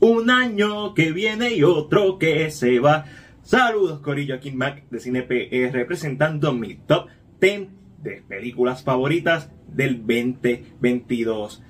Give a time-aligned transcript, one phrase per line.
[0.00, 3.04] Un año que viene y otro que se va.
[3.42, 7.68] Saludos Corillo, aquí Mac de CinePR representando mi top 10
[8.02, 11.62] de películas favoritas del 2022.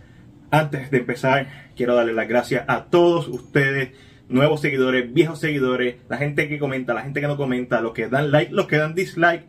[0.53, 3.95] Antes de empezar, quiero darle las gracias a todos ustedes,
[4.29, 8.07] nuevos seguidores, viejos seguidores, la gente que comenta, la gente que no comenta, los que
[8.07, 9.45] dan like, los que dan dislike,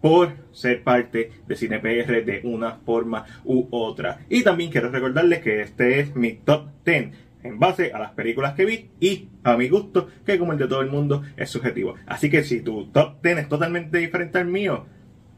[0.00, 4.20] por ser parte de CinePR de una forma u otra.
[4.30, 8.54] Y también quiero recordarles que este es mi top 10 en base a las películas
[8.54, 11.94] que vi y a mi gusto, que como el de todo el mundo es subjetivo.
[12.06, 14.86] Así que si tu top 10 es totalmente diferente al mío,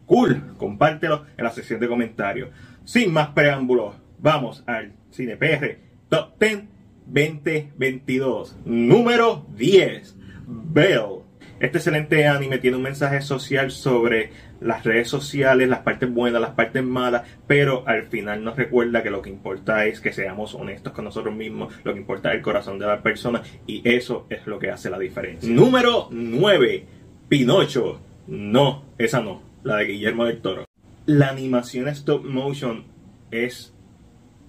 [0.07, 2.51] cool, compártelo en la sección de comentarios.
[2.85, 6.65] Sin más preámbulos, vamos al Cine PR Top 10
[7.07, 8.57] 2022.
[8.65, 10.17] Número 10.
[10.47, 11.23] Bell.
[11.59, 16.55] Este excelente anime tiene un mensaje social sobre las redes sociales, las partes buenas, las
[16.55, 20.93] partes malas, pero al final nos recuerda que lo que importa es que seamos honestos
[20.93, 24.47] con nosotros mismos, lo que importa es el corazón de la persona y eso es
[24.47, 25.51] lo que hace la diferencia.
[25.53, 26.87] Número 9.
[27.29, 28.01] Pinocho.
[28.27, 30.65] No, esa no, la de Guillermo del Toro.
[31.07, 32.85] La animación stop motion
[33.31, 33.73] es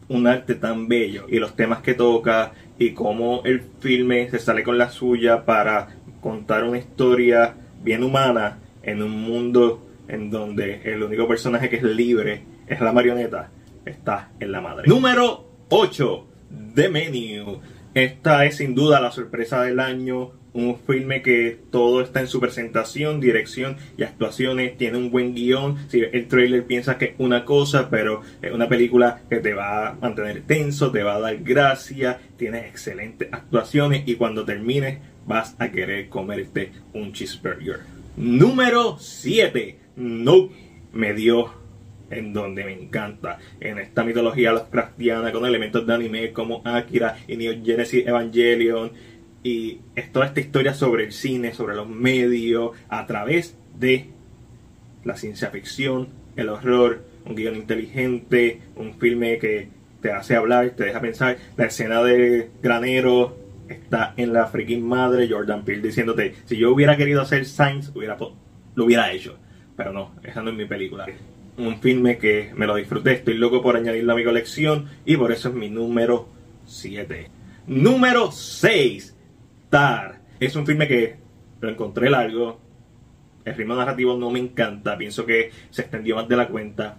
[0.08, 4.64] un arte tan bello y los temas que toca y cómo el filme se sale
[4.64, 5.90] con la suya para
[6.22, 11.84] contar una historia bien humana en un mundo en donde el único personaje que es
[11.84, 13.52] libre es la marioneta,
[13.86, 14.88] está en la madre.
[14.88, 16.28] Número 8,
[16.76, 17.60] The Menu.
[17.94, 20.32] Esta es sin duda la sorpresa del año.
[20.54, 24.78] Un filme que todo está en su presentación, dirección y actuaciones.
[24.78, 25.78] Tiene un buen guion.
[25.90, 29.90] Si el trailer piensa que es una cosa, pero es una película que te va
[29.90, 32.20] a mantener tenso, te va a dar gracia.
[32.38, 37.80] Tiene excelentes actuaciones y cuando termines vas a querer comerte un cheeseburger.
[38.16, 39.87] Número 7.
[39.98, 40.50] No
[40.94, 41.52] me dio
[42.10, 43.40] en donde me encanta.
[43.60, 48.92] En esta mitología Lovecraftiana con elementos de anime como Akira y Neo Genesis Evangelion.
[49.44, 54.10] Y es toda esta historia sobre el cine, sobre los medios, a través de
[55.04, 59.70] la ciencia ficción, el horror, un guion inteligente, un filme que
[60.02, 61.38] te hace hablar, te deja pensar.
[61.56, 63.38] La escena de granero
[63.70, 68.18] está en la freaking madre Jordan Peele diciéndote, si yo hubiera querido hacer Science, hubiera,
[68.76, 69.38] lo hubiera hecho.
[69.78, 71.06] Pero no, esa no es mi película.
[71.58, 75.32] Un filme que me lo disfruté, estoy loco por añadirlo a mi colección y por
[75.32, 76.28] eso es mi número
[76.66, 77.30] 7.
[77.68, 79.16] Número 6,
[79.70, 80.20] Tar.
[80.40, 81.16] Es un filme que
[81.62, 82.60] lo encontré largo.
[83.46, 86.98] El ritmo narrativo no me encanta, pienso que se extendió más de la cuenta.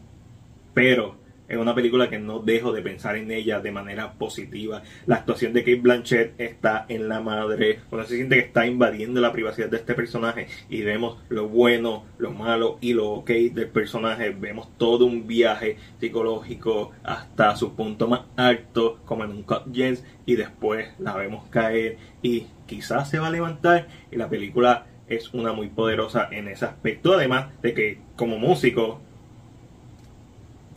[0.72, 1.17] Pero
[1.49, 4.83] es una película que no dejo de pensar en ella de manera positiva.
[5.07, 7.81] La actuación de Kate Blanchett está en la madre.
[7.89, 12.05] Cuando se siente que está invadiendo la privacidad de este personaje y vemos lo bueno,
[12.19, 14.31] lo malo y lo ok del personaje.
[14.31, 20.05] Vemos todo un viaje psicológico hasta su punto más alto, como en un Cut James,
[20.27, 25.33] y después la vemos caer y quizás se va a levantar y la película es
[25.33, 27.15] una muy poderosa en ese aspecto.
[27.15, 29.01] Además de que como músico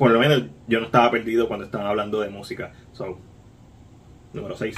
[0.01, 2.73] por lo menos yo no estaba perdido cuando estaban hablando de música.
[2.91, 3.19] So,
[4.33, 4.75] número 6.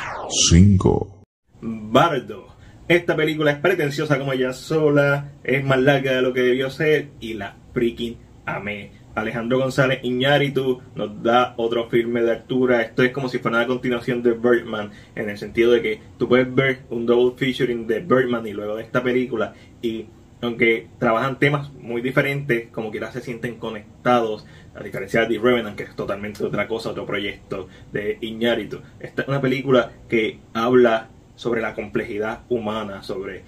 [0.50, 1.24] 5.
[1.62, 2.48] Bardo.
[2.90, 7.08] Esta película es pretenciosa como ella sola, es más larga de lo que debió ser
[7.22, 8.92] y la freaking amé.
[9.16, 12.82] Alejandro González Iñárritu nos da otro filme de altura.
[12.82, 16.28] Esto es como si fuera una continuación de Birdman, en el sentido de que tú
[16.28, 20.06] puedes ver un double featuring de Birdman y luego de esta película y
[20.44, 24.46] aunque trabajan temas muy diferentes, como quiera se sienten conectados,
[24.76, 28.82] a diferencia de The Revenant, que es totalmente otra cosa, otro proyecto de Iñárritu.
[29.00, 33.44] Esta es una película que habla sobre la complejidad humana, sobre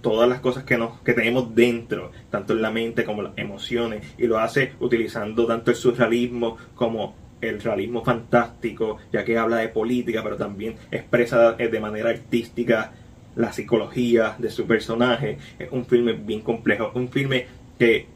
[0.00, 4.14] todas las cosas que, nos, que tenemos dentro, tanto en la mente como las emociones,
[4.18, 9.68] y lo hace utilizando tanto el surrealismo como el realismo fantástico, ya que habla de
[9.68, 12.92] política, pero también expresa de manera artística
[13.36, 15.38] la psicología de su personaje.
[15.58, 17.46] Es un filme bien complejo, un filme
[17.78, 18.06] que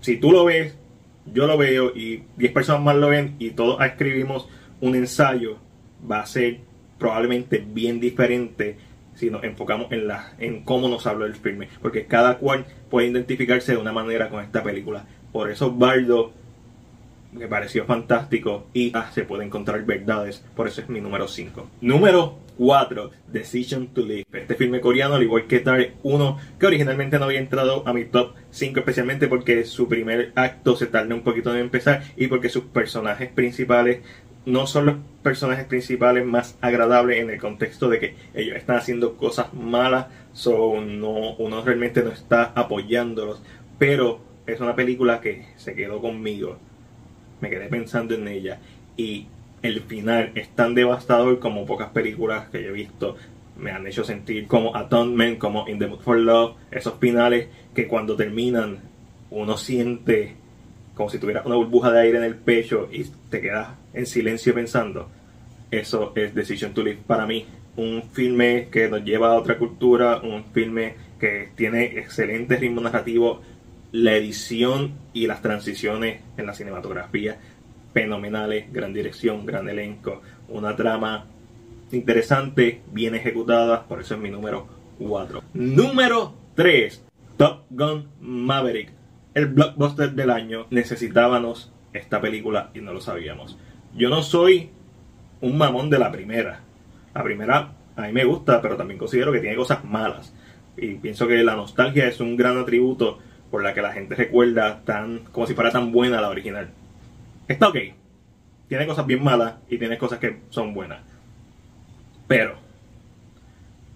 [0.00, 0.76] si tú lo ves,
[1.32, 4.48] yo lo veo y 10 personas más lo ven y todos escribimos
[4.80, 5.58] un ensayo,
[6.10, 6.60] va a ser
[6.98, 8.76] probablemente bien diferente
[9.14, 13.08] si nos enfocamos en, la, en cómo nos habló el filme, porque cada cual puede
[13.08, 15.06] identificarse de una manera con esta película.
[15.32, 16.32] Por eso Bardo
[17.34, 21.68] me pareció fantástico y ah, se puede encontrar verdades, por eso es mi número 5.
[21.80, 24.26] Número 4, Decision to Live.
[24.32, 28.04] Este filme coreano, al igual que Tar 1, que originalmente no había entrado a mi
[28.04, 32.48] top 5, especialmente porque su primer acto se tarda un poquito en empezar y porque
[32.48, 34.00] sus personajes principales
[34.46, 39.16] no son los personajes principales más agradables en el contexto de que ellos están haciendo
[39.16, 43.42] cosas malas, so no, uno realmente no está apoyándolos,
[43.78, 46.58] pero es una película que se quedó conmigo,
[47.40, 48.58] me quedé pensando en ella
[48.96, 49.26] y
[49.62, 53.16] el final es tan devastador como pocas películas que yo he visto
[53.56, 57.86] me han hecho sentir como Atonement, como In the Mood for Love, esos finales que
[57.86, 58.80] cuando terminan
[59.30, 60.36] uno siente
[60.94, 64.54] como si tuviera una burbuja de aire en el pecho y te quedas en silencio
[64.54, 65.08] pensando.
[65.70, 67.46] Eso es Decision to Live para mí.
[67.76, 73.40] Un filme que nos lleva a otra cultura, un filme que tiene excelente ritmo narrativo,
[73.94, 77.38] la edición y las transiciones en la cinematografía
[77.92, 81.26] fenomenales, gran dirección, gran elenco, una trama
[81.92, 84.66] interesante, bien ejecutada, por eso es mi número
[84.98, 85.44] 4.
[85.54, 87.04] Número 3,
[87.36, 88.90] Top Gun Maverick,
[89.32, 90.66] el blockbuster del año.
[90.70, 93.56] Necesitábamos esta película y no lo sabíamos.
[93.94, 94.70] Yo no soy
[95.40, 96.62] un mamón de la primera.
[97.14, 100.34] La primera a mí me gusta, pero también considero que tiene cosas malas.
[100.76, 103.20] Y pienso que la nostalgia es un gran atributo
[103.54, 106.70] por la que la gente recuerda tan como si fuera tan buena la original.
[107.46, 107.76] Está ok.
[108.66, 111.02] Tiene cosas bien malas y tiene cosas que son buenas.
[112.26, 112.56] Pero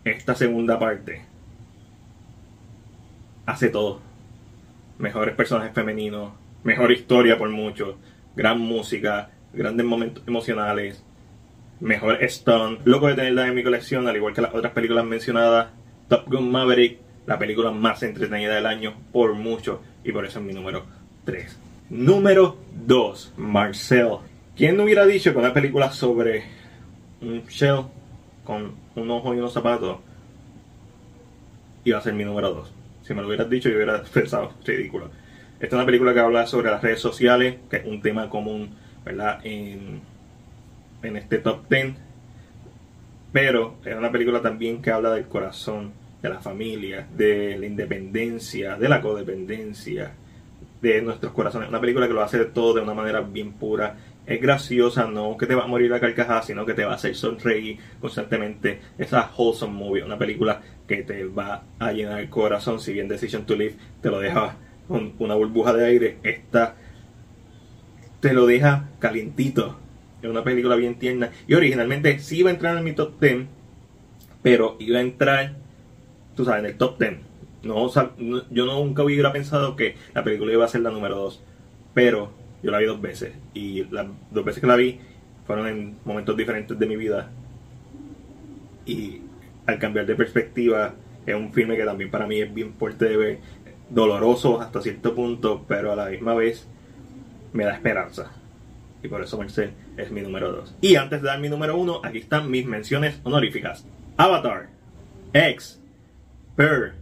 [0.04, 1.22] esta segunda parte
[3.46, 4.00] hace todo.
[4.96, 7.98] Mejores personajes femeninos, mejor historia por mucho,
[8.36, 11.02] gran música, grandes momentos emocionales,
[11.80, 12.86] mejor stunt.
[12.86, 15.70] Loco de tenerla en mi colección, al igual que las otras películas mencionadas.
[16.06, 20.44] Top Gun Maverick, la película más entretenida del año por mucho, y por eso es
[20.46, 20.86] mi número
[21.26, 21.58] 3.
[21.90, 24.16] Número 2, Marcel.
[24.56, 26.44] ¿Quién no hubiera dicho que una película sobre
[27.20, 27.82] un shell
[28.44, 29.98] con un ojo y unos zapatos
[31.84, 32.72] iba a ser mi número 2?
[33.02, 35.10] Si me lo hubieras dicho, yo hubiera pensado, ridículo.
[35.60, 38.70] Esta es una película que habla sobre las redes sociales, que es un tema común,
[39.04, 39.40] ¿verdad?
[39.44, 40.00] En,
[41.02, 41.94] en este top 10.
[43.32, 45.92] Pero es una película también que habla del corazón,
[46.22, 50.12] de la familia, de la independencia, de la codependencia,
[50.80, 51.68] de nuestros corazones.
[51.68, 53.96] Una película que lo hace todo de una manera bien pura.
[54.26, 56.96] Es graciosa, no que te va a morir la carcajada, sino que te va a
[56.96, 58.80] hacer sonreír constantemente.
[58.98, 62.80] Esa wholesome movie, una película que te va a llenar el corazón.
[62.80, 64.56] Si bien Decision to Live te lo deja
[64.86, 66.76] con una burbuja de aire, esta
[68.20, 69.78] te lo deja calientito.
[70.22, 71.30] Es una película bien tierna.
[71.46, 73.46] Y originalmente sí iba a entrar en mi top 10,
[74.42, 75.56] pero iba a entrar,
[76.38, 77.18] tú sabes, en el top 10
[77.64, 77.90] no,
[78.50, 81.42] yo nunca hubiera pensado que la película iba a ser la número 2,
[81.94, 82.30] pero
[82.62, 85.00] yo la vi dos veces y las dos veces que la vi
[85.48, 87.28] fueron en momentos diferentes de mi vida
[88.86, 89.22] y
[89.66, 90.94] al cambiar de perspectiva
[91.26, 93.38] es un filme que también para mí es bien fuerte de ver,
[93.90, 96.68] doloroso hasta cierto punto, pero a la misma vez
[97.52, 98.30] me da esperanza.
[99.02, 100.76] Y por eso Marcel es mi número 2.
[100.82, 103.84] Y antes de dar mi número 1, aquí están mis menciones honoríficas.
[104.16, 104.68] Avatar,
[105.32, 105.80] X,
[106.58, 106.94] Per,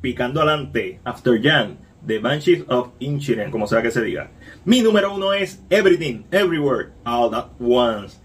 [0.00, 1.76] Picando Adelante, After Jan,
[2.06, 4.30] The Banshees of Inchiren, como sea que se diga.
[4.64, 8.18] Mi número uno es Everything, Everywhere, All At Once.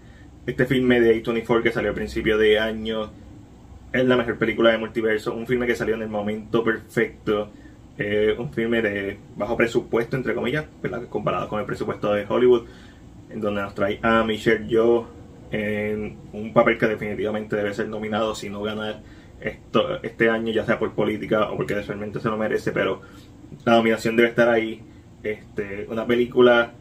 [0.46, 3.10] Este filme de A24 que salió a principio de año
[3.92, 5.34] es la mejor película de multiverso.
[5.34, 7.50] Un filme que salió en el momento perfecto.
[7.98, 10.64] Eh, un filme de bajo presupuesto, entre comillas,
[11.10, 12.64] comparado con el presupuesto de Hollywood,
[13.28, 15.06] en donde nos trae a Michelle Yeoh
[15.50, 19.02] en un papel que definitivamente debe ser nominado, si no ganar
[19.42, 23.00] esto, este año, ya sea por política o porque realmente se lo merece, pero
[23.64, 24.80] la nominación debe estar ahí.
[25.22, 26.72] Este, una película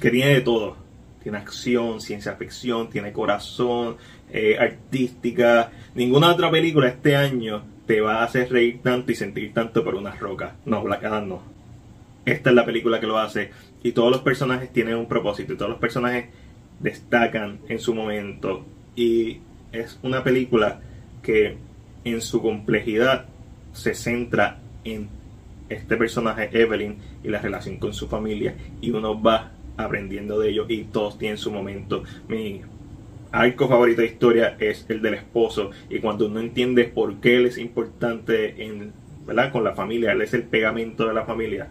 [0.00, 0.76] que tiene de todo.
[1.22, 3.96] Tiene acción, ciencia ficción, tiene corazón,
[4.30, 5.72] eh, artística.
[5.94, 9.94] Ninguna otra película este año te va a hacer reír tanto y sentir tanto por
[9.94, 10.56] una roca.
[10.66, 11.42] No, Black no.
[12.26, 13.50] Esta es la película que lo hace.
[13.82, 15.54] Y todos los personajes tienen un propósito.
[15.54, 16.26] Y todos los personajes
[16.80, 18.66] destacan en su momento.
[18.96, 19.40] Y
[19.74, 20.80] es una película
[21.22, 21.56] que
[22.04, 23.26] en su complejidad
[23.72, 25.08] se centra en
[25.68, 30.66] este personaje Evelyn y la relación con su familia y uno va aprendiendo de ellos
[30.68, 32.04] y todos tienen su momento.
[32.28, 32.60] Mi
[33.32, 37.46] arco favorito de historia es el del esposo y cuando uno entiende por qué él
[37.46, 38.92] es importante en,
[39.26, 39.50] ¿verdad?
[39.50, 41.68] con la familia, él es el pegamento de la familia.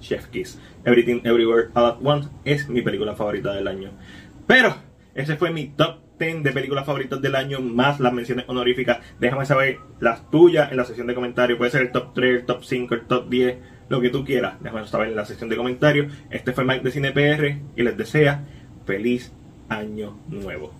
[0.00, 0.58] Chef Kiss.
[0.84, 3.90] Everything Everywhere All at Once es mi película favorita del año.
[4.50, 4.74] Pero
[5.14, 8.98] ese fue mi top 10 de películas favoritas del año, más las menciones honoríficas.
[9.20, 11.56] Déjame saber las tuyas en la sección de comentarios.
[11.56, 14.54] Puede ser el top 3, el top 5, el top 10, lo que tú quieras.
[14.60, 16.12] Déjame saber en la sección de comentarios.
[16.30, 18.44] Este fue Mike de Cine PR y les desea
[18.86, 19.32] feliz
[19.68, 20.74] año nuevo.